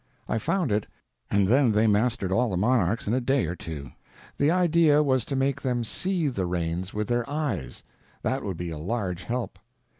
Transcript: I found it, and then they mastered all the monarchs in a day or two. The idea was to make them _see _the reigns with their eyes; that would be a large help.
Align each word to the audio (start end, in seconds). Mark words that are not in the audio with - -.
I 0.27 0.39
found 0.39 0.71
it, 0.71 0.87
and 1.29 1.47
then 1.47 1.73
they 1.73 1.85
mastered 1.85 2.31
all 2.31 2.49
the 2.49 2.57
monarchs 2.57 3.05
in 3.05 3.13
a 3.13 3.21
day 3.21 3.45
or 3.45 3.55
two. 3.55 3.91
The 4.39 4.49
idea 4.49 5.03
was 5.03 5.23
to 5.25 5.35
make 5.35 5.61
them 5.61 5.83
_see 5.83 6.31
_the 6.31 6.49
reigns 6.49 6.91
with 6.91 7.07
their 7.07 7.29
eyes; 7.29 7.83
that 8.23 8.41
would 8.43 8.57
be 8.57 8.71
a 8.71 8.79
large 8.79 9.25
help. 9.25 9.59